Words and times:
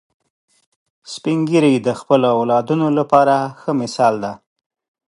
سپین 1.13 1.39
ږیری 1.49 1.73
د 1.87 1.89
خپلو 1.99 2.27
اولادونو 2.37 2.87
لپاره 2.99 3.35
ښه 3.59 3.71
مثال 3.81 4.13
دي 4.23 4.33